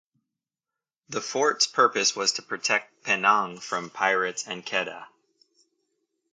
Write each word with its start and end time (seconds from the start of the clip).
The 1.09 1.21
fort's 1.21 1.67
purpose 1.67 2.15
was 2.15 2.31
to 2.33 2.41
protect 2.41 3.03
Penang 3.03 3.59
from 3.59 3.91
pirates 3.91 4.47
and 4.47 4.65
Kedah. 4.65 5.05